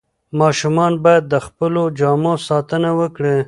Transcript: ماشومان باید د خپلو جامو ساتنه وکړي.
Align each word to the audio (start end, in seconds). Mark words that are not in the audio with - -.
ماشومان 0.39 0.93
باید 1.03 1.23
د 1.33 1.35
خپلو 1.45 1.83
جامو 1.99 2.33
ساتنه 2.47 2.89
وکړي. 2.99 3.37